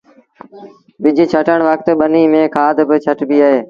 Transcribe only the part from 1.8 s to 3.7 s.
ٻنيٚ ميݩ کآڌ با ڇٽبيٚ اهي